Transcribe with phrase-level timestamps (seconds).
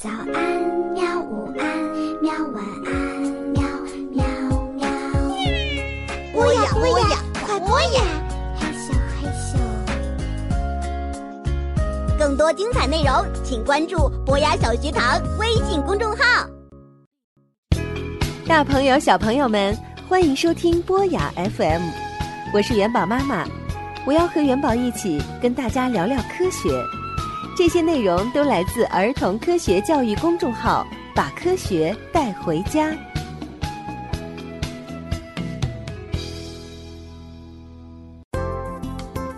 [0.00, 0.32] 早安，
[0.94, 1.20] 喵！
[1.22, 1.66] 午安，
[2.22, 2.32] 喵！
[2.54, 2.92] 晚安，
[3.52, 3.60] 喵
[4.12, 4.24] 喵
[4.76, 4.86] 喵。
[6.32, 8.00] 播呀播呀，快播呀！
[8.56, 9.58] 害羞害羞。
[12.16, 16.48] 更多精彩内容，请关注博雅小学堂微信公众号。
[18.46, 19.76] 大朋友、小朋友们，
[20.08, 21.82] 欢迎收听博雅 FM，
[22.54, 23.44] 我是元宝妈妈，
[24.06, 26.70] 我要和元宝一起跟大家聊聊科学。
[27.58, 32.96] 这些内容都来自儿童科学教育公众号，把科学带回家。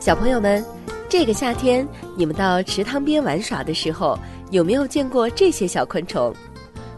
[0.00, 0.64] 小朋友们，
[1.08, 1.86] 这个夏天
[2.16, 4.18] 你们到池塘边玩耍的时候，
[4.50, 6.34] 有没有见过这些小昆虫？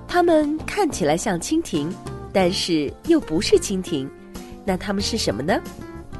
[0.08, 1.92] 它们看起来像蜻蜓，
[2.32, 4.08] 但是又不是蜻蜓，
[4.64, 5.60] 那它们是什么呢？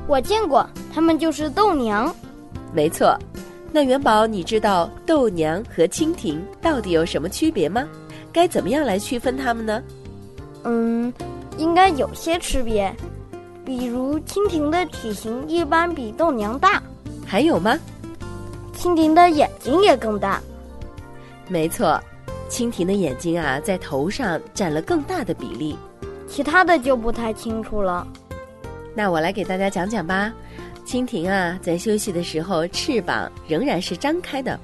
[0.06, 2.14] 我见过，它们就是豆娘。
[2.74, 3.19] 没错。
[3.73, 7.87] 那元宝，你知道豆娘和蜻蜓到底有什么区别吗？
[8.33, 9.83] 该怎么样来区分它们呢？
[10.65, 11.12] 嗯，
[11.56, 12.94] 应该有些区别，
[13.64, 16.83] 比如蜻蜓的体型一般比豆娘大。
[17.25, 17.78] 还有吗？
[18.77, 20.41] 蜻蜓的眼睛也更大。
[21.47, 22.00] 没错，
[22.48, 25.78] 蜻蜓的眼睛啊，在头上占了更大的比例。
[26.27, 28.06] 其他的就不太清楚了。
[28.94, 30.33] 那我来给大家讲讲吧。
[30.91, 34.58] 蜻蜓啊，在休息的时候，翅膀仍然是张开的，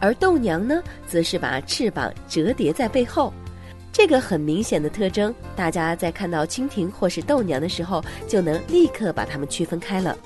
[0.00, 3.32] 而豆娘呢，则是把翅膀折叠在背后。
[3.92, 10.18] 这个很明显的特征，大家在看到蜻蜓或是豆娘的时候，就能立刻把它们区分开了。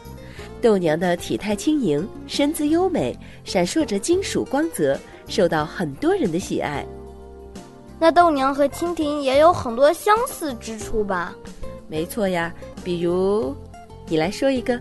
[0.62, 6.82] 豆娘的体态轻盈，身姿优美，闪烁着金属光泽，受到很多人的喜爱。
[7.98, 11.34] 那豆娘和蜻蜓也有很多相似之处吧？
[11.88, 12.50] 没错呀，
[12.82, 13.54] 比如，
[14.06, 14.80] 你来说一个。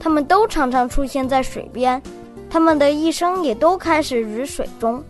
[0.00, 2.00] 它们都常常出现在水边，
[2.48, 5.02] 它们的一生也都开始于水中。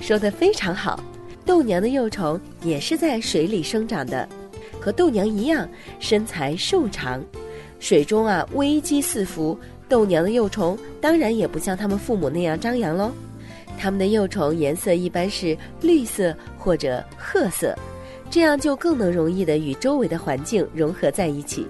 [0.00, 1.00] 说的非常好，
[1.44, 4.28] 豆娘的幼虫也是在水里生长的，
[4.80, 7.22] 和豆娘一样，身材瘦长。
[7.80, 9.56] 水中啊，危机四伏，
[9.88, 13.12] 豆娘的幼虫当然也不像它们父母那样张扬喽。
[13.78, 17.72] 它们的幼虫颜色一般是绿色或者褐色，
[18.28, 21.66] 这样就更能容易的与周围的环境融合在一起。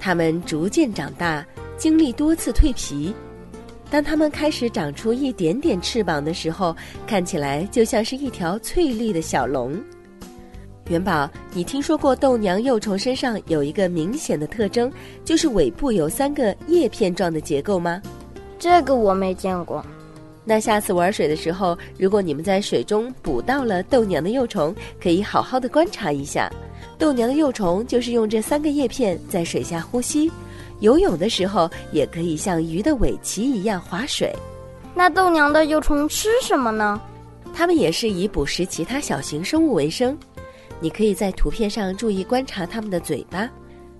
[0.00, 1.46] 它们逐渐长大，
[1.82, 3.12] 经历多次蜕皮。
[3.90, 6.76] 当它们开始长出一点点翅膀的时候，
[7.08, 9.76] 看起来就像是一条翠绿的小龙。
[10.86, 14.92] 元宝，你听说过豆娘幼虫身上有一个明显的特征，
[15.24, 18.00] 就是尾部有三个叶片状的结构吗？
[18.60, 19.84] 这个我没见过。
[20.44, 24.72] 那下次玩水的时候，如果你们在水中捕到了豆娘的幼虫，
[25.02, 26.48] 可以好好的观察一下。
[26.96, 30.30] 豆娘的幼虫就是用这三个叶片在水下呼吸，
[30.82, 34.34] 游泳的时候也可以像鱼的尾鳍一样划水。
[34.94, 37.00] 那豆娘的幼虫吃什么呢？
[37.54, 40.18] 它们也是以捕食其他小型生物为生。
[40.80, 43.48] 你可以在图片上注意观察它们的嘴巴，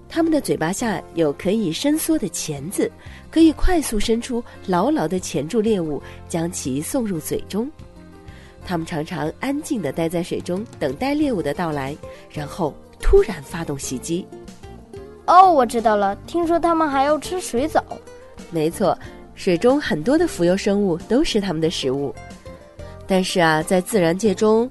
[0.09, 2.91] 它们的嘴巴下有可以伸缩的钳子，
[3.31, 7.71] 可以快速伸出，牢牢地钳住猎物，将其送入嘴中。
[8.67, 11.97] 它们常常安静地待在水中，等待猎物的到来，
[12.29, 12.75] 然后。
[13.05, 14.25] 突然发动袭击，
[15.27, 16.17] 哦，我知道了。
[16.27, 17.83] 听说他们还要吃水藻。
[18.51, 18.99] 没错，
[19.35, 22.15] 水中很多的浮游生物都是他们的食物。
[23.07, 24.71] 但是啊，在自然界中，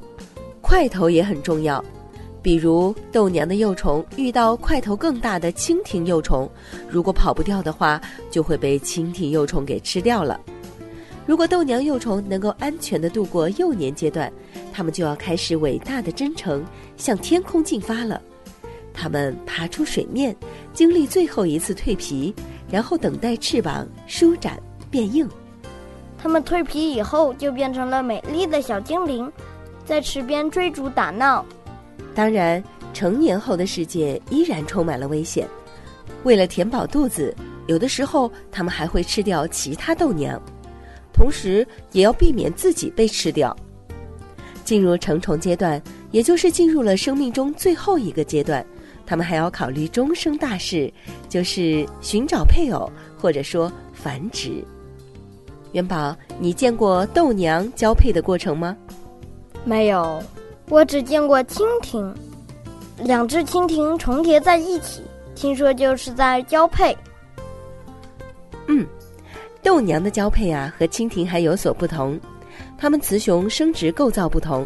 [0.61, 1.83] 块头也很重要。
[2.41, 6.49] 比如豆娘的幼虫遇到块头更大的蜻蜓幼虫，
[6.89, 8.01] 如果跑不掉的话，
[8.31, 10.39] 就会被蜻蜓幼虫给吃掉了。
[11.27, 14.31] 如果豆娘幼虫能够安全的度过幼年阶段，
[14.73, 16.65] 它们就要开始伟大的征程，
[16.97, 18.19] 向天空进发了。
[18.93, 20.35] 它们爬出水面，
[20.73, 22.33] 经历最后一次蜕皮，
[22.69, 25.27] 然后等待翅膀舒展变硬。
[26.17, 29.31] 它们蜕皮以后就变成了美丽的小精灵，
[29.83, 31.43] 在池边追逐打闹。
[32.13, 32.63] 当然，
[32.93, 35.47] 成年后的世界依然充满了危险。
[36.23, 37.33] 为了填饱肚子，
[37.65, 40.39] 有的时候它们还会吃掉其他豆娘，
[41.11, 43.55] 同时也要避免自己被吃掉。
[44.63, 48.63] 进入成虫阶段，也就是进入了生命中最后一个阶段。
[49.11, 50.89] 他们还要考虑终生大事，
[51.27, 54.63] 就是寻找配偶，或者说繁殖。
[55.73, 58.73] 元宝，你见过豆娘交配的过程吗？
[59.65, 60.23] 没有，
[60.69, 62.15] 我只见过蜻蜓，
[62.99, 65.01] 两只蜻蜓重叠在一起，
[65.35, 66.95] 听说就是在交配。
[68.67, 68.87] 嗯，
[69.61, 72.17] 豆娘的交配啊，和蜻蜓还有所不同，
[72.77, 74.65] 它们雌雄生殖构造不同。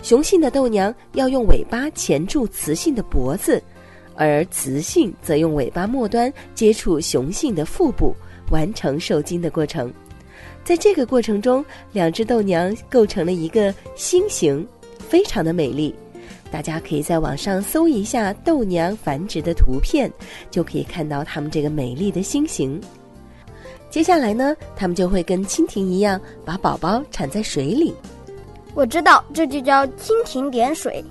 [0.00, 3.60] 雄性的豆娘要用尾巴钳住雌性的脖子，
[4.20, 8.14] 而雌性则用尾巴末端接触雄性的腹部，
[8.50, 9.90] 完成受精的过程。
[10.62, 14.66] 在这个过程中，两只豆娘构成了一个心形，
[14.98, 15.94] 非常的美丽。
[16.50, 20.12] 大家可以在网上搜一下豆娘繁殖的图片，
[20.50, 22.78] 就可以看到它们这个美丽的心形。
[23.88, 27.94] 接下来呢，它们就会跟蜻蜓一样，把宝宝产在水里。
[28.74, 31.02] 我知道，这就叫蜻蜓点水。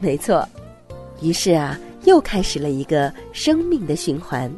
[0.00, 0.44] 没错。
[1.22, 4.50] 于是啊，又开始了一个生命的循环。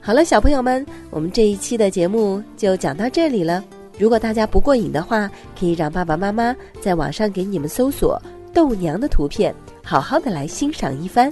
[0.00, 3.62] 好了，小朋友们，我们这一期的节目就讲到这里了。
[3.98, 8.20] 如果大家不过瘾的话，可以让爸爸妈妈在网上给你们搜索
[8.52, 9.54] 豆娘的图片，
[9.84, 11.30] 好好的来欣赏一番。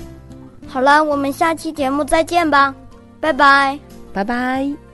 [0.67, 2.75] 好了，我们下期节目再见吧，
[3.21, 3.79] 拜拜，
[4.13, 4.88] 拜拜。